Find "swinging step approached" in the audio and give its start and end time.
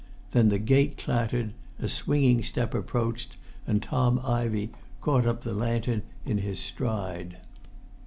1.87-3.37